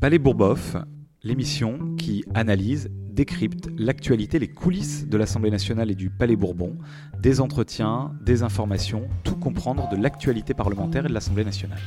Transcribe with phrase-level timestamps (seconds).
[0.00, 0.76] Palais Bourboff,
[1.24, 6.78] l'émission qui analyse, décrypte l'actualité, les coulisses de l'Assemblée nationale et du Palais Bourbon,
[7.18, 11.80] des entretiens, des informations, tout comprendre de l'actualité parlementaire et de l'Assemblée nationale.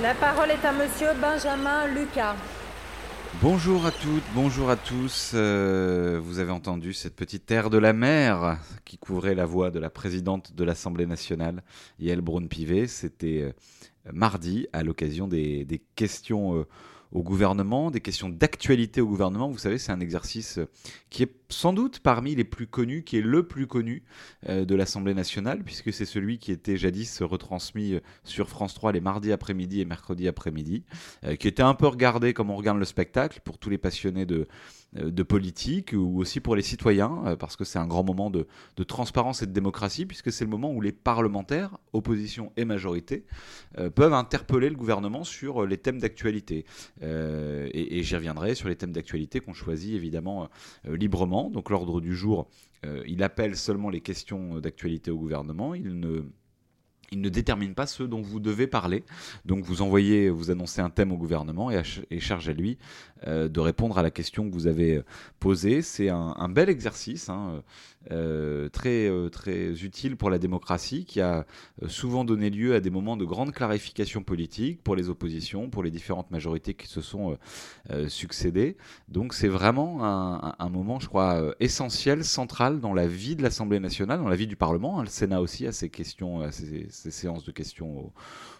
[0.00, 2.36] La parole est à monsieur Benjamin Lucas.
[3.42, 5.32] Bonjour à toutes, bonjour à tous.
[5.34, 9.78] Euh, vous avez entendu cette petite air de la mer qui couvrait la voix de
[9.78, 11.62] la présidente de l'Assemblée nationale,
[11.98, 12.86] Yael Braun-Pivet.
[12.86, 13.52] C'était euh,
[14.10, 16.66] mardi à l'occasion des, questions euh,
[17.16, 19.48] au gouvernement, des questions d'actualité au gouvernement.
[19.48, 20.68] Vous savez, c'est un exercice euh,
[21.08, 24.02] qui est sans doute parmi les plus connus, qui est le plus connu
[24.50, 28.92] euh, de l'Assemblée nationale, puisque c'est celui qui était jadis retransmis euh, sur France 3
[28.92, 30.84] les mardis après-midi et mercredis après-midi,
[31.40, 34.46] qui était un peu regardé comme on regarde le spectacle pour tous les passionnés de,
[34.94, 38.46] de politique ou aussi pour les citoyens, parce que c'est un grand moment de,
[38.84, 43.26] transparence et de démocratie, puisque c'est le moment où les parlementaires, opposition et majorité,
[43.94, 46.64] peuvent interpeller le gouvernement sur les thèmes d'actualité.
[47.02, 50.48] Euh, et, j'y reviendrai sur les thèmes d'actualité qu'on choisit évidemment
[50.86, 51.50] euh, librement.
[51.50, 52.48] Donc l'ordre du jour,
[52.84, 55.74] euh, il appelle seulement les questions d'actualité au gouvernement.
[55.74, 56.22] Il ne
[57.12, 59.04] il ne détermine pas ce dont vous devez parler.
[59.44, 61.82] Donc vous envoyez, vous annoncez un thème au gouvernement et,
[62.20, 62.78] charge à lui
[63.26, 65.04] euh, de répondre à la question que vous avez euh,
[65.40, 65.82] posée.
[65.82, 67.62] C'est un, bel exercice, hein,
[68.10, 71.46] euh, très, très utile pour la démocratie, qui a
[71.86, 75.90] souvent donné lieu à des moments de grande clarification politique pour les oppositions, pour les
[75.90, 77.36] différentes majorités qui se sont
[78.08, 78.76] succédées.
[79.08, 84.20] Donc c'est vraiment un, moment, je crois, essentiel, central dans la vie de l'Assemblée nationale,
[84.20, 84.98] dans la vie du Parlement.
[84.98, 85.02] Hein.
[85.02, 88.12] Le Sénat aussi a ses questions, ses, séances de questions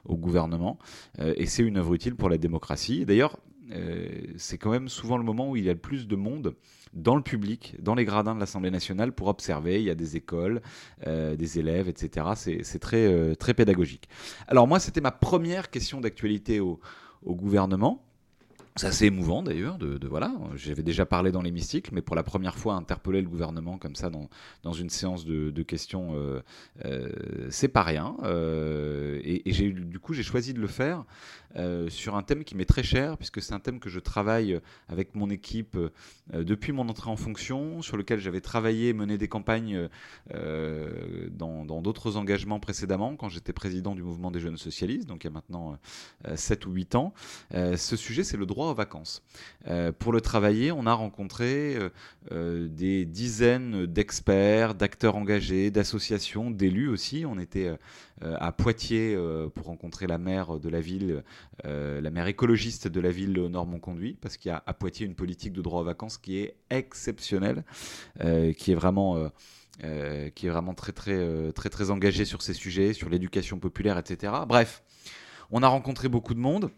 [0.04, 0.78] au, gouvernement.
[1.18, 3.04] et c'est une œuvre utile pour la démocratie.
[3.04, 3.38] D'ailleurs,
[3.72, 6.54] euh, c'est quand même souvent le moment où il y a le plus de monde
[6.92, 9.80] dans le public, dans les gradins de l'Assemblée nationale pour observer.
[9.80, 10.62] Il y a des écoles,
[11.06, 12.62] euh, des élèves, etc.
[12.62, 14.08] C'est très, euh, très pédagogique.
[14.46, 16.80] Alors moi, c'était ma première question d'actualité au,
[17.24, 18.04] gouvernement.
[18.76, 20.32] C'est assez émouvant d'ailleurs, de, voilà.
[20.54, 24.10] J'avais déjà parlé dans l'hémicycle, mais pour la première fois interpeller le gouvernement comme ça
[24.10, 24.28] dans,
[24.62, 26.14] dans une séance de, questions,
[27.50, 28.16] c'est pas rien.
[28.24, 31.04] et, et du coup, j'ai choisi de le faire
[31.56, 34.60] euh, sur un thème qui m'est très cher, puisque c'est un thème que je travaille
[34.88, 35.90] avec mon équipe euh,
[36.44, 39.88] depuis mon entrée en fonction, sur lequel j'avais travaillé, mené des campagnes
[40.34, 45.28] euh, dans d'autres engagements précédemment, quand j'étais président du mouvement des jeunes socialistes, donc il
[45.28, 45.78] y a maintenant
[46.34, 47.14] 7 ou 8 ans.
[47.52, 49.22] ce sujet, c'est le droit vacances.
[49.98, 51.76] pour le travailler, on a rencontré
[52.30, 57.24] des dizaines d'experts, d'acteurs engagés, d'associations, d'élus aussi.
[57.26, 57.72] On était
[58.22, 59.16] à Poitiers
[59.54, 61.22] pour rencontrer la maire de la ville
[61.64, 65.14] euh, la maire écologiste de la ville Nord-Mont-Conduit, parce qu'il y a à Poitiers une
[65.14, 67.64] politique de droit aux vacances qui est exceptionnelle,
[68.22, 69.16] euh, qui est vraiment...
[69.16, 69.28] Euh,
[70.30, 74.32] qui est vraiment très très très très engagée sur ces sujets, sur l'éducation populaire, etc.
[74.48, 74.82] Bref,
[75.50, 76.70] on a rencontré beaucoup de monde.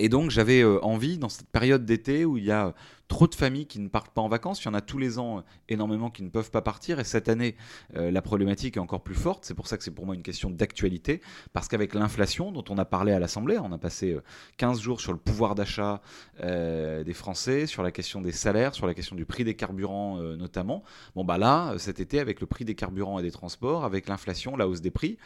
[0.00, 2.74] Et donc j'avais envie, dans cette période d'été où il y a
[3.10, 4.62] trop de familles qui ne partent pas en vacances.
[4.62, 7.00] Il y en a tous les ans euh, énormément qui ne peuvent pas partir.
[7.00, 7.56] Et cette année,
[7.96, 9.44] euh, la problématique est encore plus forte.
[9.44, 11.20] C'est pour ça que c'est pour moi une question d'actualité.
[11.52, 14.16] Parce qu'avec l'inflation dont on a parlé à l'Assemblée, on a passé
[14.58, 16.00] 15 euh, jours sur le pouvoir d'achat
[16.40, 20.84] des Français, sur la question des salaires, sur la question du prix des carburants notamment.
[21.16, 24.56] Bon, bah là, cet été, avec le prix des carburants et des transports, avec l'inflation,
[24.56, 25.18] la hausse des prix,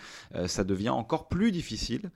[0.47, 2.11] ça devient encore plus difficile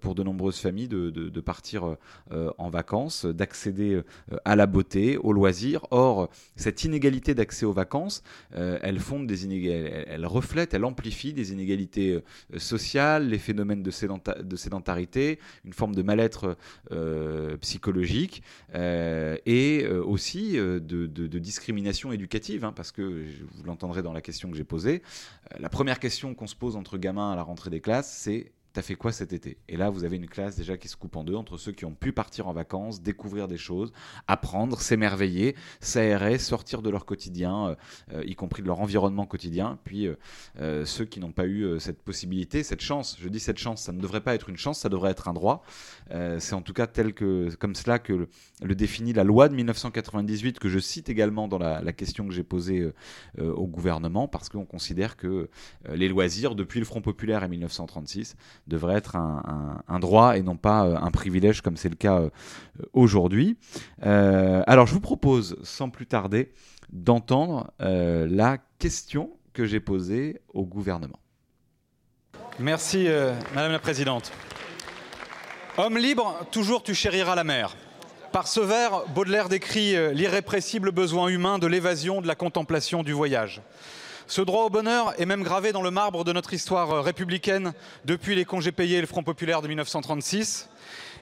[0.00, 1.96] pour de nombreuses familles de, de partir
[2.30, 4.02] en vacances, d'accéder
[4.44, 5.86] à la beauté aux loisirs.
[5.90, 8.22] Or, cette inégalité d'accès aux vacances,
[8.54, 13.82] euh, elle fonde des inégalités, elle, reflète, elle amplifie des inégalités euh, sociales, les phénomènes
[13.82, 16.56] de, sédentarité, une forme de mal-être
[16.90, 18.42] euh, psychologique
[18.74, 23.24] et aussi de, discrimination éducative, hein, parce que
[23.54, 25.02] vous l'entendrez dans la question que j'ai posée.
[25.58, 28.82] la première question qu'on se pose entre gamins à la rentrée des classes, c'est t'as
[28.82, 29.58] fait quoi cet été?
[29.68, 31.84] Et là, vous avez une classe déjà qui se coupe en deux entre ceux qui
[31.84, 33.92] ont pu partir en vacances, découvrir des choses,
[34.26, 37.74] apprendre, s'émerveiller, s'aérer, sortir de leur quotidien, euh,
[38.14, 40.08] euh, y compris de leur environnement quotidien, puis
[40.60, 43.16] euh, ceux qui n'ont pas eu cette possibilité, cette chance.
[43.20, 45.32] Je dis cette chance, ça ne devrait pas être une chance, ça devrait être un
[45.32, 45.64] droit.
[46.38, 48.28] C'est en tout cas tel que, comme cela que
[48.62, 52.32] le, définit la loi de 1998, que je cite également dans la, la question que
[52.32, 52.90] j'ai posée
[53.38, 55.48] au gouvernement, parce qu'on considère que
[55.88, 58.36] les loisirs, depuis le Front populaire et 1936,
[58.66, 62.30] devrait être un, droit et non pas euh, un privilège comme c'est le cas euh,
[62.92, 63.56] aujourd'hui.
[64.04, 66.52] Euh, alors je vous propose sans plus tarder
[66.90, 71.18] d'entendre la question que j'ai posée au gouvernement.
[72.58, 73.08] Merci
[73.54, 74.30] Madame la Présidente.
[75.78, 77.74] Homme libre, toujours tu chériras la mer.
[78.30, 83.62] Par ce vers, Baudelaire décrit l'irrépressible besoin humain de l'évasion, de la contemplation, du voyage.
[84.26, 87.72] Ce droit au bonheur est même gravé dans le marbre de notre histoire républicaine
[88.04, 90.68] depuis les congés payés et le Front populaire de 1936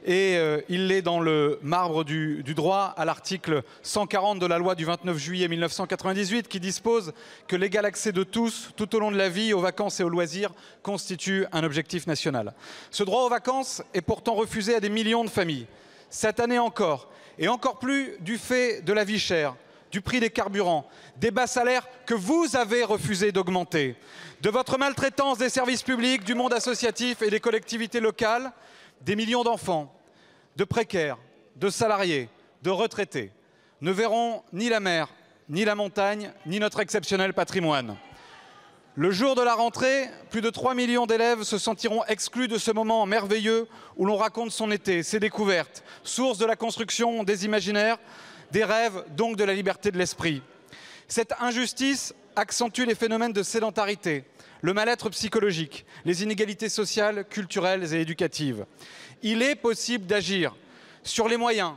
[0.04, 4.74] et euh, il l'est dans le marbre du, droit à l'article 140 de la loi
[4.74, 7.12] du 29 juillet 1998 qui dispose
[7.46, 10.08] que l'égal accès de tous tout au long de la vie aux vacances et aux
[10.08, 10.52] loisirs
[10.82, 12.54] constitue un objectif national.
[12.90, 15.66] Ce droit aux vacances est pourtant refusé à des millions de familles.
[16.08, 17.08] Cette année encore,
[17.38, 19.54] et encore plus du fait de la vie chère,
[19.90, 23.96] du prix des carburants, des bas salaires que vous avez refusé d'augmenter,
[24.40, 28.52] de votre maltraitance des services publics, du monde associatif et des collectivités locales,
[29.00, 29.92] des millions d'enfants,
[30.56, 31.18] de précaires,
[31.56, 32.28] de salariés,
[32.62, 33.32] de retraités
[33.80, 35.08] ne verront ni la mer,
[35.48, 37.96] ni la montagne, ni notre exceptionnel patrimoine.
[38.96, 42.70] Le jour de la rentrée, plus de 3 millions d'élèves se sentiront exclus de ce
[42.70, 47.98] moment merveilleux où l'on raconte son été, ses découvertes, source de la construction des imaginaires,
[48.50, 50.42] des rêves, donc de la liberté de l'esprit.
[51.08, 54.24] Cette injustice accentue les phénomènes de sédentarité,
[54.62, 58.66] le mal-être psychologique, les inégalités sociales, culturelles et éducatives.
[59.22, 60.54] Il est possible d'agir
[61.02, 61.72] sur les moyens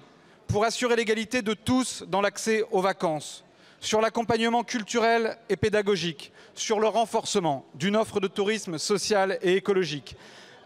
[0.48, 3.44] pour assurer l'égalité de tous dans l'accès aux vacances,
[3.80, 10.16] sur l'accompagnement culturel et pédagogique, sur le renforcement d'une offre de tourisme social et écologique.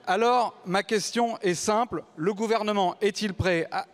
[0.10, 2.02] Alors, ma question est simple.
[2.16, 3.86] Le gouvernement est-il prêt, à,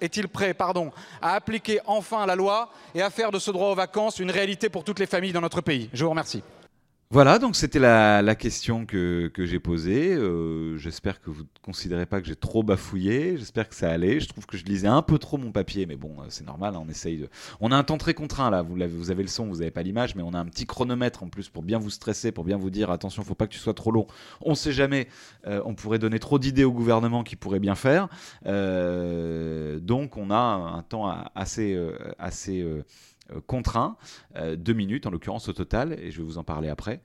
[1.22, 4.84] appliquer enfin la loi et à faire de ce droit aux vacances une réalité pour
[4.84, 5.90] toutes les familles dans notre pays?
[5.92, 6.44] Je vous remercie.
[7.14, 10.16] Voilà, donc c'était la, question que, j'ai posée.
[10.16, 13.38] Euh, j'espère que vous ne considérez pas que j'ai trop bafouillé.
[13.38, 14.20] J'espère que ça allait.
[14.20, 16.74] Je trouve que je lisais un peu trop mon papier, mais bon, euh, c'est normal.
[16.76, 17.30] Hein, on essaye.
[17.62, 18.64] On a un temps très contraint là.
[18.64, 21.28] Vous, avez, le son, vous n'avez pas l'image, mais on a un petit chronomètre en
[21.28, 23.76] plus pour bien vous stresser, pour bien vous dire attention, faut pas que tu sois
[23.76, 24.08] trop long.
[24.42, 25.08] On ne sait jamais.
[25.46, 28.08] Euh, on pourrait donner trop d'idées au gouvernement qui pourrait bien faire.
[28.44, 31.80] donc on a un temps assez
[32.18, 32.66] assez
[33.46, 33.98] contraint,
[34.36, 37.02] euh, deux minutes en l'occurrence au total, et je vais vous en parler après.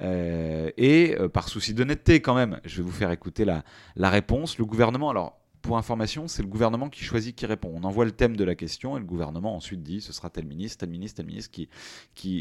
[0.00, 3.64] Euh, et par souci d'honnêteté quand même, je vais vous faire écouter la,
[3.96, 4.58] la réponse.
[4.58, 7.72] Le gouvernement, alors pour information, c'est le gouvernement qui choisit qui répond.
[7.74, 10.44] On envoie le thème de la question et le gouvernement ensuite dit ce sera tel
[10.44, 11.68] ministre, tel ministre, tel ministre qui,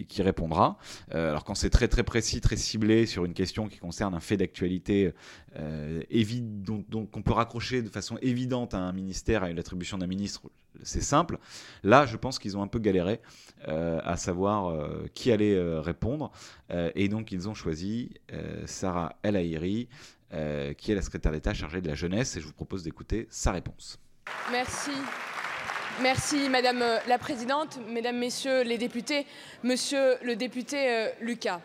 [0.06, 0.78] qui, répondra.
[1.14, 4.20] Euh, alors quand c'est très très précis, très ciblé sur une question qui concerne un
[4.20, 5.14] fait d'actualité
[5.58, 10.08] euh, dont, on peut raccrocher de façon évidente à un ministère, à une attribution d'un
[10.08, 10.42] ministre,
[10.84, 11.38] c'est simple.
[11.84, 13.22] Là, je pense qu'ils ont un peu galéré
[13.68, 14.74] euh, à savoir
[15.14, 16.32] qui allait répondre.
[16.70, 18.14] et donc ils ont choisi
[18.66, 19.88] Sarah El Haïri,
[20.34, 23.28] euh, qui est la secrétaire d'État chargée de la jeunesse, et je vous propose d'écouter
[23.30, 24.00] sa réponse.
[24.50, 24.92] Merci.
[26.02, 29.26] Merci Madame euh, la Présidente, Mesdames, Messieurs les députés,
[29.64, 31.60] Monsieur le député euh, Lucas.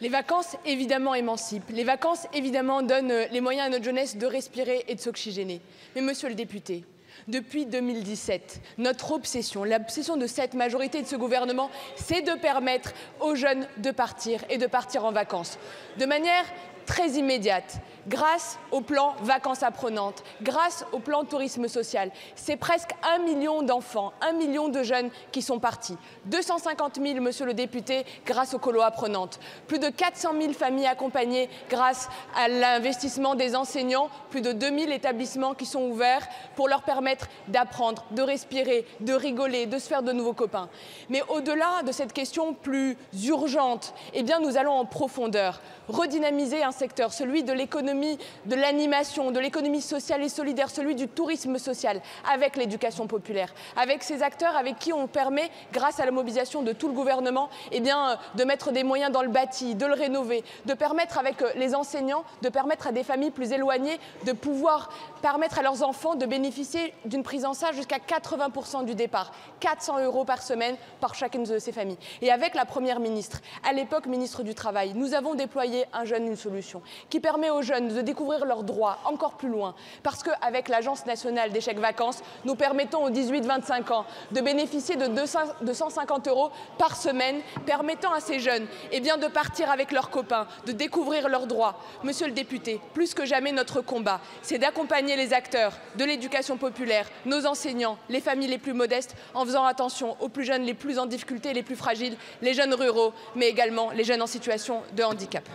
[0.00, 1.70] Les vacances, évidemment, émancipent.
[1.70, 5.60] Les vacances, évidemment, donnent les moyens à notre jeunesse de respirer et de s'oxygéner.
[5.94, 6.84] Mais Monsieur le député,
[7.28, 13.34] depuis 2017, notre obsession, l'obsession de cette majorité de ce gouvernement, c'est de permettre aux
[13.34, 15.58] jeunes de partir et de partir en vacances.
[15.98, 16.44] De manière
[16.86, 22.10] très immédiate, grâce au plan vacances apprenantes, grâce au plan tourisme social.
[22.34, 25.96] C'est presque un million d'enfants, un million de jeunes qui sont partis.
[26.26, 29.38] 250 000, monsieur le député, grâce au colo apprenantes.
[29.66, 34.08] Plus de 400 000 familles accompagnées grâce à l'investissement des enseignants.
[34.30, 36.26] Plus de 2 000 établissements qui sont ouverts
[36.56, 40.68] pour leur permettre d'apprendre, de respirer, de rigoler, de se faire de nouveaux copains.
[41.08, 46.72] Mais au-delà de cette question plus urgente, eh bien, nous allons en profondeur redynamiser un
[46.72, 52.00] secteur, celui de l'économie, de l'animation, de l'économie sociale et solidaire, celui du tourisme social,
[52.32, 56.72] avec l'éducation populaire, avec ces acteurs avec qui on permet, grâce à la mobilisation de
[56.72, 60.44] tout le gouvernement, eh bien, de mettre des moyens dans le bâti, de le rénover,
[60.66, 64.90] de permettre avec euh, les enseignants, de permettre à des familles plus éloignées de pouvoir
[65.20, 70.04] permettre à leurs enfants de bénéficier d'une prise en charge jusqu'à 80% du départ, 400
[70.04, 71.98] euros par semaine par chacune de ces familles.
[72.20, 76.26] Et avec la Première ministre, à l'époque ministre du Travail, nous avons déployé un jeune,
[76.26, 79.74] une solution, qui permet aux jeunes de découvrir leurs droits encore plus loin.
[80.02, 85.06] Parce qu'avec l'Agence nationale des chèques vacances, nous permettons aux 18-25 ans de bénéficier de
[85.06, 90.72] 250 euros par semaine, permettant à ces jeunes eh de partir avec leurs copains, de
[90.72, 91.78] découvrir leurs droits.
[92.02, 97.06] Monsieur le député, plus que jamais, notre combat, c'est d'accompagner les acteurs de l'éducation populaire,
[97.26, 100.98] nos enseignants, les familles les plus modestes, en faisant attention aux plus jeunes les plus
[100.98, 105.02] en difficulté, les plus fragiles, les jeunes ruraux, mais également les jeunes en situation de
[105.02, 105.48] handicap.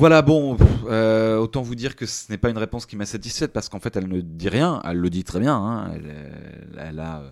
[0.00, 3.52] Voilà, bon, euh, autant vous dire que ce n'est pas une réponse qui m'a satisfaite
[3.52, 4.80] parce qu'en fait, elle ne dit rien.
[4.82, 5.54] Elle le dit très bien.
[5.54, 5.92] Hein.
[6.78, 7.30] elle, a euh,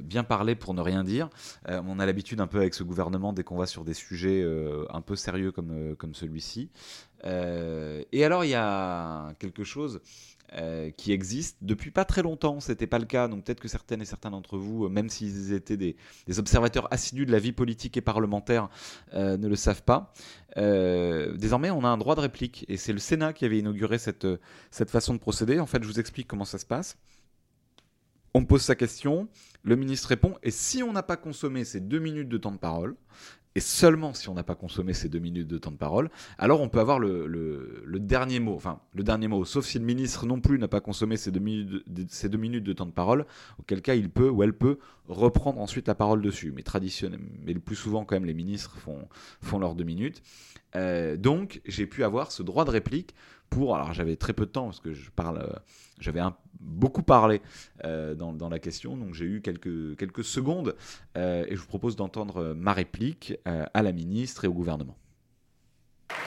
[0.00, 1.28] bien parlé pour ne rien dire.
[1.68, 4.42] Euh, on a l'habitude un peu avec ce gouvernement dès qu'on va sur des sujets
[4.88, 6.70] un peu sérieux comme, comme celui-ci.
[7.22, 10.00] et alors, il y a quelque chose
[10.54, 12.60] euh, qui existe depuis pas très longtemps.
[12.60, 15.76] C'était pas le cas, donc peut-être que certaines et certains d'entre vous, même s'ils étaient
[15.76, 15.96] des,
[16.38, 18.68] observateurs assidus de la vie politique et parlementaire,
[19.12, 20.12] ne le savent pas.
[20.56, 24.26] désormais, on a un droit de réplique, et c'est le Sénat qui avait inauguré cette,
[24.70, 25.60] cette façon de procéder.
[25.60, 26.96] En fait, je vous explique comment ça se passe.
[28.36, 29.28] On pose sa question,
[29.62, 32.58] le ministre répond, et si on n'a pas consommé ces deux minutes de temps de
[32.58, 32.94] parole,
[33.56, 36.60] et seulement si on n'a pas consommé ces deux minutes de temps de parole, alors
[36.60, 40.42] on peut avoir le, dernier mot, enfin le dernier mot, sauf si le ministre non
[40.42, 43.24] plus n'a pas consommé ces deux, minutes de, temps de parole,
[43.58, 46.52] auquel cas il peut ou elle peut reprendre ensuite la parole dessus.
[46.54, 50.22] Mais traditionnellement, mais le plus souvent quand même les ministres font, leurs deux minutes.
[50.74, 53.14] Euh, donc j'ai pu avoir ce droit de réplique
[53.48, 55.58] pour, alors j'avais très peu de temps parce que je parle, euh,
[55.98, 56.20] j'avais
[56.60, 57.40] beaucoup parlé
[57.84, 60.76] euh, dans, la question, donc j'ai eu quelques, quelques secondes
[61.16, 64.96] euh, et je vous propose d'entendre ma réplique à la ministre et au gouvernement.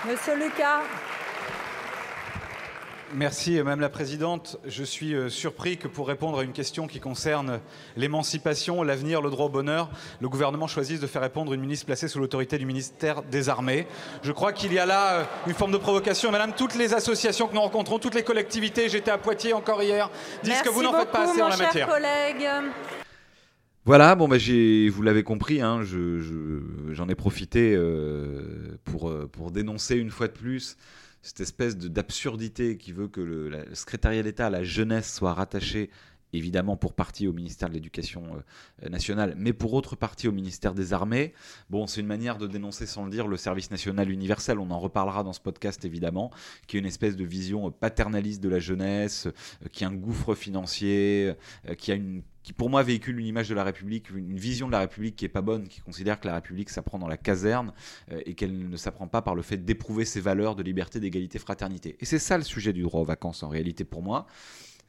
[0.08, 0.82] Monsieur Lucas.
[3.16, 4.60] Merci, Madame la Présidente.
[4.68, 7.60] Je suis euh, surpris que pour répondre à une question qui concerne
[7.98, 9.90] l'émancipation, l'avenir, le droit au bonheur,
[10.22, 13.88] le gouvernement choisisse de faire répondre une ministre placée sous l'autorité du ministère des Armées.
[14.22, 16.32] Je crois qu'il y a là euh, une forme de provocation.
[16.32, 20.12] Madame, toutes les associations que nous rencontrons, toutes les collectivités, j'étais à Poitiers encore hier,
[20.44, 21.88] disent que vous n'en faites pas assez en la matière.
[21.88, 22.48] Collègue.
[23.86, 25.82] Voilà, bon, bah, vous l'avez compris, hein,
[26.92, 30.78] j'en ai profité euh, pour, pour dénoncer une fois de plus
[31.22, 35.90] cette espèce d'absurdité qui veut que le, secrétariat d'État à la jeunesse soit rattaché
[36.34, 38.24] évidemment pour partie au ministère de l'Éducation
[38.84, 41.34] euh, nationale, mais pour autre partie au ministère des Armées.
[41.70, 44.60] Bon, c'est une manière de dénoncer, sans le dire, le service national universel.
[44.60, 46.32] On en reparlera dans ce podcast, évidemment,
[46.68, 50.36] qui est une espèce de vision paternaliste de la jeunesse, euh, qui a un gouffre
[50.36, 51.34] financier,
[51.68, 54.68] euh, qui a une qui pour moi véhicule une image de la République, une vision
[54.68, 57.18] de la République qui est pas bonne, qui considère que la République s'apprend dans la
[57.18, 57.74] caserne
[58.26, 61.98] et qu'elle ne s'apprend pas par le fait d'éprouver ses valeurs de liberté, d'égalité, fraternité.
[62.00, 64.26] Et c'est ça le sujet du droit aux vacances en réalité pour moi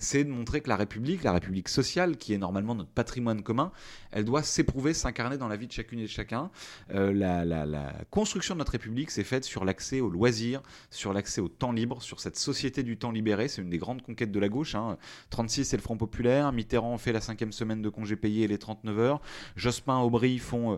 [0.01, 3.71] c'est de montrer que la République, la République sociale, qui est normalement notre patrimoine commun,
[4.11, 6.51] elle doit s'éprouver, s'incarner dans la vie de chacune et de chacun.
[6.93, 11.49] Euh, la, construction de notre République s'est faite sur l'accès aux loisirs, sur l'accès au
[11.49, 13.47] temps libre, sur cette société du temps libéré.
[13.47, 14.75] C'est une des grandes conquêtes de la gauche.
[15.31, 15.65] 36, hein.
[15.65, 16.51] c'est le Front Populaire.
[16.53, 19.21] Mitterrand fait la cinquième semaine de congé payé et les 39 heures.
[19.55, 20.77] Jospin, Aubry font euh,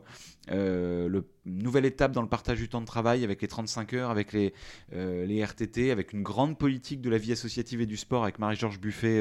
[0.50, 4.10] euh, le nouvelle étape dans le partage du temps de travail avec les 35 heures,
[4.10, 4.52] avec les,
[4.92, 8.38] euh, les RTT, avec une grande politique de la vie associative et du sport avec
[8.38, 9.11] Marie-Georges Buffet,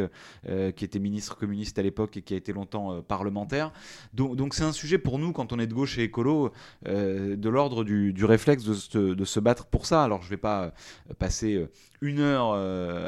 [0.48, 3.72] euh, qui était ministre communiste à l'époque et qui a été longtemps parlementaire.
[4.14, 6.52] Donc c'est un sujet pour nous, quand on est de gauche et écolo,
[6.86, 10.04] de l'ordre du, réflexe de se, de se, battre pour ça.
[10.04, 10.74] Alors je ne vais pas
[11.20, 11.68] passer
[12.02, 12.54] une heure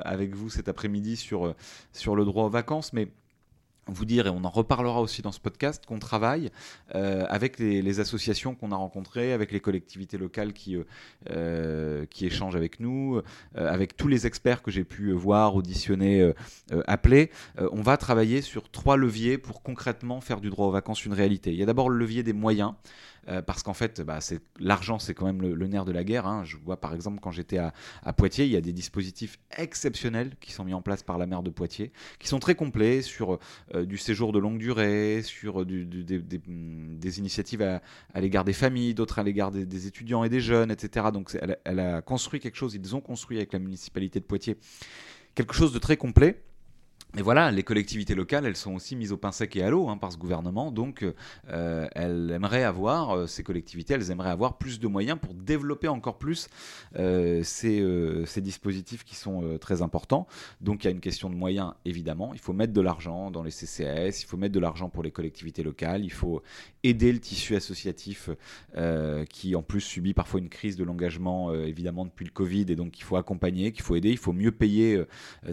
[0.05, 1.55] avec vous cet après-midi sur,
[1.91, 3.09] sur le droit aux vacances, mais
[3.87, 6.51] vous dire, et on en reparlera aussi dans ce podcast, qu'on travaille
[6.95, 10.83] euh, avec les, associations qu'on a rencontrées, avec les collectivités locales qui, euh,
[11.29, 13.21] euh, qui échangent avec nous,
[13.55, 16.31] avec tous les experts que j'ai pu voir, auditionner,
[16.87, 17.29] appeler.
[17.57, 21.51] on va travailler sur trois leviers pour concrètement faire du droit aux vacances une réalité.
[21.51, 22.73] Il y a d'abord le levier des moyens.
[23.29, 24.19] Euh, parce qu'en fait, bah,
[24.59, 26.27] l'argent, c'est quand même le, nerf de la guerre.
[26.27, 26.43] Hein.
[26.43, 27.73] Je vois par exemple quand j'étais à,
[28.13, 31.43] Poitiers, il y a des dispositifs exceptionnels qui sont mis en place par la maire
[31.43, 33.39] de Poitiers, qui sont très complets sur
[33.73, 37.81] euh, du séjour de longue durée, sur des, initiatives à,
[38.19, 41.07] l'égard des familles, d'autres à l'égard des, étudiants et des jeunes, etc.
[41.13, 44.57] Donc elle a construit quelque chose, ils ont construit avec la municipalité de Poitiers
[45.35, 46.43] quelque chose de très complet.
[47.15, 49.87] Et voilà, les collectivités locales, elles sont aussi mises au pain sec et à l'eau
[49.87, 50.71] hein, par ce gouvernement.
[50.71, 51.05] Donc,
[51.49, 55.87] euh, elles aimeraient avoir, euh, ces collectivités, elles aimeraient avoir plus de moyens pour développer
[55.87, 56.47] encore plus
[56.97, 60.25] euh, ces, dispositifs qui sont très importants.
[60.59, 62.33] Donc, il y a une question de moyens, évidemment.
[62.33, 65.11] Il faut mettre de l'argent dans les CCS, il faut mettre de l'argent pour les
[65.11, 66.41] collectivités locales, il faut
[66.81, 68.31] aider le tissu associatif
[69.29, 72.65] qui, en plus, subit parfois une crise de l'engagement, évidemment, depuis le Covid.
[72.69, 75.01] Et donc, il faut accompagner, qu'il faut aider, il faut mieux payer,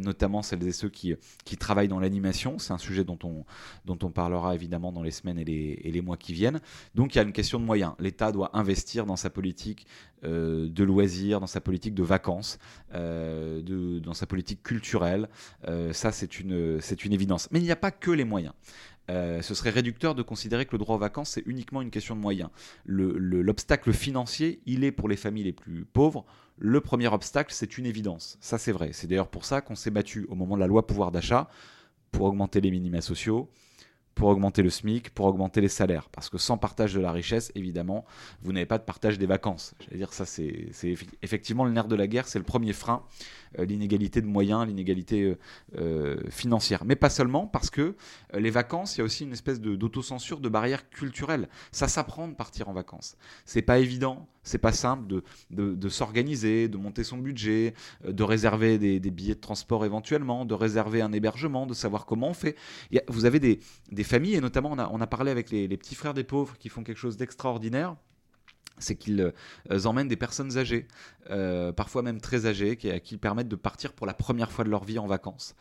[0.00, 1.16] notamment celles et ceux qui
[1.56, 2.58] travaillent dans l'animation.
[2.58, 3.44] C'est un sujet dont on,
[3.84, 6.60] dont on parlera évidemment dans les semaines et les, et les mois qui viennent.
[6.94, 7.92] Donc il y a une question de moyens.
[7.98, 9.86] L'État doit investir dans sa politique
[10.24, 12.58] euh, de loisirs, dans sa politique de vacances,
[12.94, 15.28] euh, de, dans sa politique culturelle.
[15.66, 17.48] Euh, ça, c'est une, c'est une évidence.
[17.50, 18.52] Mais il n'y a pas que les moyens.
[19.42, 22.20] Ce serait réducteur de considérer que le droit aux vacances, c'est uniquement une question de
[22.20, 22.50] moyens.
[22.86, 26.24] L'obstacle financier, il est pour les familles les plus pauvres
[26.60, 28.36] le premier obstacle, c'est une évidence.
[28.40, 28.90] Ça, c'est vrai.
[28.92, 31.48] C'est d'ailleurs pour ça qu'on s'est battu au moment de la loi pouvoir d'achat
[32.12, 33.48] pour augmenter les minima sociaux,
[34.20, 36.10] pour augmenter le SMIC, pour augmenter les salaires.
[36.10, 38.04] Parce que sans partage de la richesse, évidemment,
[38.42, 39.72] vous n'avez pas de partage des vacances.
[39.92, 40.68] Dire, ça, c'est
[41.22, 43.02] effectivement le nerf de la guerre, c'est le premier frein,
[43.58, 45.38] euh, l'inégalité de moyens, l'inégalité euh,
[45.78, 46.84] euh, financière.
[46.84, 47.96] Mais pas seulement, parce que
[48.34, 51.48] les vacances, il y a aussi une espèce d'autocensure, de, barrière culturelle.
[51.72, 53.16] Ça s'apprend de partir en vacances.
[53.46, 57.74] C'est pas évident, c'est pas simple de, de, s'organiser, de monter son budget,
[58.06, 62.34] de réserver des, billets de transport éventuellement, de réserver un hébergement, de savoir comment on
[62.34, 62.56] fait.
[63.08, 65.76] vous avez des, des, familles, et notamment on a, on a parlé avec les, les
[65.76, 67.96] petits frères des pauvres qui font quelque chose d'extraordinaire
[68.80, 69.32] c'est qu'ils
[69.70, 70.86] euh, emmènent des personnes âgées,
[71.30, 74.70] euh, parfois même très âgées, qui, qui, permettent de partir pour la première fois de
[74.70, 75.54] leur vie en vacances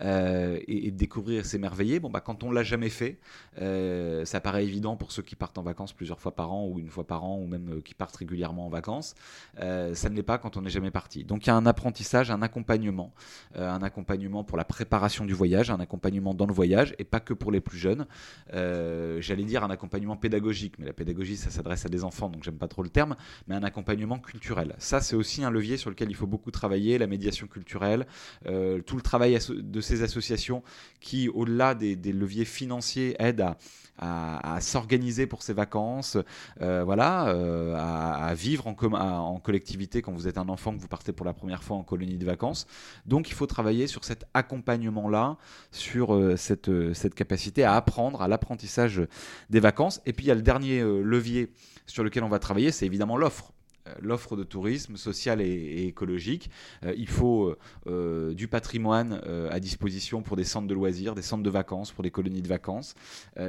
[0.00, 2.00] euh, et, de découvrir et s'émerveiller.
[2.00, 3.18] Bon, bah, quand on l'a jamais fait,
[3.56, 6.88] ça paraît évident pour ceux qui partent en vacances plusieurs fois par an ou une
[6.88, 9.14] fois par an ou même qui partent régulièrement en vacances.
[9.56, 11.24] ça ne l'est pas quand on n'est jamais parti.
[11.24, 13.14] Donc il y a un apprentissage, un accompagnement,
[13.54, 17.34] un accompagnement pour la préparation du voyage, un accompagnement dans le voyage et pas que
[17.34, 18.06] pour les plus jeunes.
[18.52, 22.58] J'allais dire un accompagnement pédagogique, mais la pédagogie ça s'adresse à des enfants, donc j'aime
[22.58, 23.16] pas trop le terme,
[23.46, 24.74] mais un accompagnement culturel.
[24.78, 28.06] Ça, c'est aussi un levier sur lequel il faut beaucoup travailler, la médiation culturelle,
[28.46, 30.62] euh, tout le travail de ces associations
[31.00, 33.54] qui, au-delà des, leviers financiers, aident
[33.98, 36.18] à, s'organiser pour ses vacances,
[36.60, 41.12] euh, voilà, euh, à, vivre en, collectivité quand vous êtes un enfant, que vous partez
[41.12, 42.66] pour la première fois en colonie de vacances.
[43.06, 45.36] Donc il faut travailler sur cet accompagnement-là,
[45.70, 49.02] sur cette capacité à apprendre, à l'apprentissage
[49.50, 50.00] des vacances.
[50.06, 51.52] Et puis il y a le dernier levier
[51.86, 53.52] sur lequel on va travailler, c'est évidemment l'offre.
[53.86, 56.50] Euh, l'offre de tourisme social et, écologique.
[56.84, 57.54] Euh, il faut
[57.86, 62.02] euh, du patrimoine à disposition pour des centres de loisirs, des centres de vacances, pour
[62.02, 62.94] des colonies de vacances.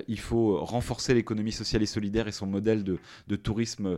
[0.08, 3.98] il faut renforcer l'économie sociale et solidaire et son modèle de, tourisme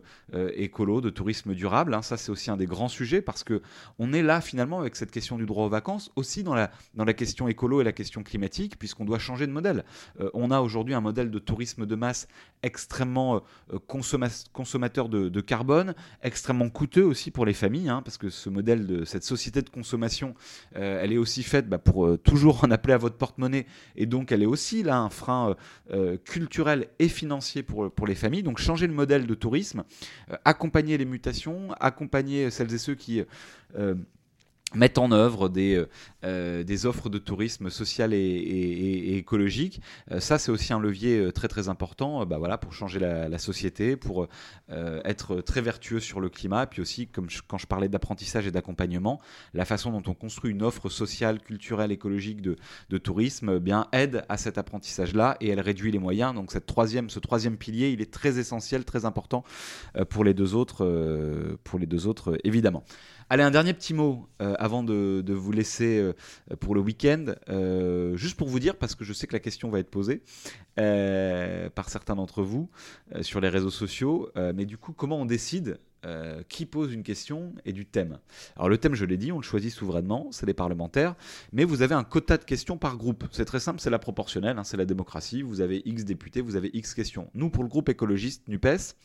[0.55, 1.93] écolo, de tourisme durable.
[1.93, 2.01] Hein.
[2.01, 3.61] Ça, c'est aussi un des grands sujets parce que
[3.99, 7.05] on est là finalement avec cette question du droit aux vacances, aussi dans la, dans
[7.05, 9.83] la question écolo et la question climatique, puisqu'on doit changer de modèle.
[10.33, 12.27] on a aujourd'hui un modèle de tourisme de masse
[12.63, 13.41] extrêmement
[13.87, 15.93] consommateur de, de carbone,
[16.27, 19.69] extrêmement coûteux aussi pour les familles, hein, parce que ce modèle de cette société de
[19.69, 20.35] consommation,
[20.75, 23.65] euh, elle est aussi faite bah, pour euh, toujours en appeler à votre porte-monnaie,
[23.95, 25.55] et donc elle est aussi là un frein
[25.91, 28.43] euh, culturel et financier pour, pour les familles.
[28.43, 29.83] Donc changer le modèle de tourisme,
[30.45, 33.23] accompagner les mutations, accompagner celles et ceux qui
[34.75, 35.89] mettent en œuvre des, euh,
[36.25, 39.81] euh, des offres de tourisme social et, et, écologique.
[40.11, 43.95] Euh, ça, c'est aussi un levier très très important bah, voilà, pour changer la, société,
[43.95, 44.27] pour
[44.69, 49.21] être très vertueux sur le climat, puis aussi, comme quand je parlais d'apprentissage et d'accompagnement,
[49.53, 52.55] la façon dont on construit une offre sociale, culturelle, écologique de,
[52.89, 56.33] de tourisme eh bien aide à cet apprentissage-là et elle réduit les moyens.
[56.33, 59.43] Donc cette troisième, ce troisième pilier, il est très essentiel, très important
[60.09, 62.83] pour les deux autres, pour les deux autres évidemment.
[63.29, 66.13] Allez, un dernier petit mot euh, avant de, vous laisser euh,
[66.61, 67.25] pour le week-end.
[67.49, 70.21] Euh, juste pour vous dire, parce que je sais que la question va être posée
[70.75, 72.69] par certains d'entre vous
[73.21, 74.29] sur les réseaux sociaux.
[74.55, 75.79] mais du coup, comment on décide
[76.47, 78.19] qui pose une question et du thème?
[78.55, 81.15] Alors le thème, je l'ai dit, on le choisit souverainement, c'est les parlementaires,
[81.51, 83.25] mais vous avez un quota de questions par groupe.
[83.31, 85.41] C'est très simple, c'est la proportionnelle, hein, c'est la démocratie.
[85.41, 87.29] Vous avez X députés, vous avez X questions.
[87.33, 88.95] Nous, pour le groupe écologiste NUPES,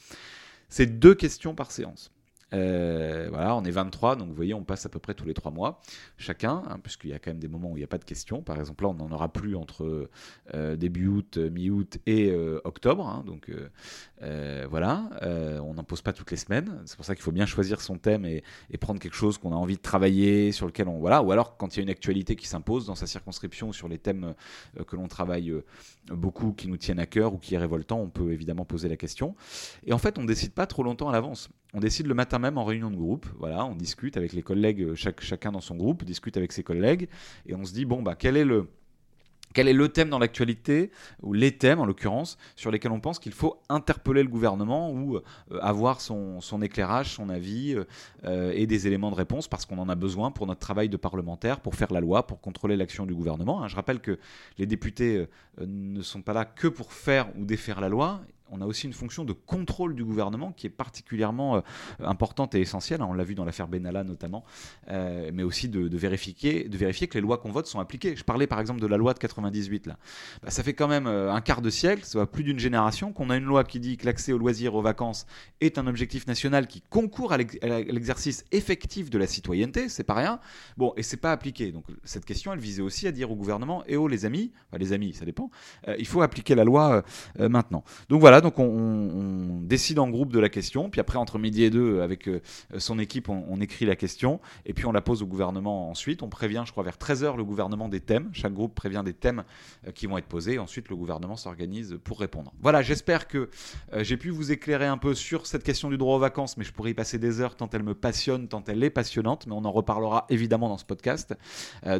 [0.68, 2.12] c'est deux questions par séance.
[2.52, 5.34] Euh, voilà, on est 23, donc vous voyez, on passe à peu près tous les
[5.34, 5.80] trois mois
[6.16, 8.04] chacun, hein, puisqu'il y a quand même des moments où il n'y a pas de
[8.04, 8.42] questions.
[8.42, 10.08] Par exemple, là, on n'en aura plus entre
[10.54, 13.06] euh, début août, mi-août et euh, octobre.
[13.06, 13.50] Hein, donc
[14.68, 15.10] voilà,
[15.62, 16.82] on n'en pose pas toutes les semaines.
[16.84, 18.42] C'est pour ça qu'il faut bien choisir son thème et,
[18.80, 21.76] prendre quelque chose qu'on a envie de travailler, sur lequel on voilà, ou alors quand
[21.76, 24.34] il y a une actualité qui s'impose dans sa circonscription ou sur les thèmes
[24.88, 25.54] que l'on travaille
[26.08, 28.96] beaucoup, qui nous tiennent à cœur ou qui est révoltant, on peut évidemment poser la
[28.96, 29.36] question.
[29.86, 31.48] Et en fait, on ne décide pas trop longtemps à l'avance.
[31.74, 33.26] On décide le matin même en réunion de groupe.
[33.38, 37.08] Voilà, on discute avec les collègues, euh, chacun dans son groupe discute avec ses collègues
[37.46, 38.68] et on se dit bon bah quel est le
[39.54, 40.90] quel est le thème dans l'actualité,
[41.22, 45.16] ou les thèmes en l'occurrence, sur lesquels on pense qu'il faut interpeller le gouvernement ou
[45.16, 45.22] euh,
[45.60, 47.76] avoir son, éclairage, son avis
[48.24, 50.96] euh, et des éléments de réponse parce qu'on en a besoin pour notre travail de
[50.96, 53.62] parlementaire, pour faire la loi, pour contrôler l'action du gouvernement.
[53.62, 54.18] Hein, je rappelle que
[54.56, 55.26] les députés
[55.60, 58.22] ne sont pas là que pour faire ou défaire la loi,
[58.52, 61.60] on a aussi une fonction de contrôle du gouvernement qui est particulièrement euh,
[62.00, 63.00] importante et essentielle.
[63.00, 64.44] Hein, on l'a vu dans l'affaire Benalla notamment,
[64.88, 68.14] euh, mais aussi de, vérifier, de vérifier que les lois qu'on vote sont appliquées.
[68.14, 69.96] Je parlais par exemple de la loi de 98 là.
[70.42, 73.12] Bah, ça fait quand même euh, un quart de siècle, ça va plus d'une génération
[73.12, 75.26] qu'on a une loi qui dit que l'accès aux loisirs, aux vacances
[75.60, 79.88] est un objectif national qui concourt à l'exercice effectif de la citoyenneté.
[79.88, 80.40] C'est pas rien.
[80.76, 81.72] Bon, et c'est pas appliqué.
[81.72, 84.52] Donc cette question, elle visait aussi à dire au gouvernement et eh oh, les amis,
[84.68, 85.50] enfin les amis, ça dépend.
[85.98, 87.02] il faut appliquer la loi
[87.38, 87.84] maintenant.
[88.08, 91.70] Donc voilà donc on, décide en groupe de la question, puis après entre midi et
[91.70, 92.28] deux, avec
[92.76, 96.22] son équipe, on, écrit la question, et puis on la pose au gouvernement ensuite.
[96.22, 98.28] On prévient, je crois, vers 13h le gouvernement des thèmes.
[98.32, 99.44] Chaque groupe prévient des thèmes
[99.94, 102.52] qui vont être posés, ensuite le gouvernement s'organise pour répondre.
[102.60, 103.48] Voilà, j'espère que
[103.98, 106.72] j'ai pu vous éclairer un peu sur cette question du droit aux vacances, mais je
[106.72, 109.64] pourrais y passer des heures tant elle me passionne, tant elle est passionnante, mais on
[109.64, 111.34] en reparlera évidemment dans ce podcast,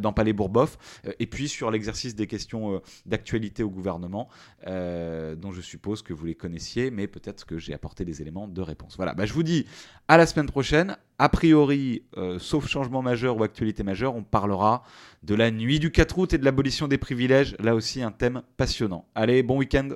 [0.01, 4.29] dans Palais Bourboff, et puis sur l'exercice des questions d'actualité au gouvernement,
[4.67, 8.97] dont je suppose que vous connaissiez, mais peut-être que j'ai apporté des éléments de réponse.
[8.97, 9.67] Voilà, bah, je vous dis
[10.09, 10.97] à la semaine prochaine.
[11.19, 14.83] A priori, euh, sauf changement majeur ou actualité majeure, on parlera
[15.23, 17.57] de la nuit du 4 août et de l'abolition des privilèges.
[17.61, 19.07] Là aussi, un thème passionnant.
[19.15, 19.91] Allez, bon week-end